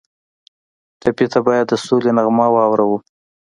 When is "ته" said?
1.31-1.39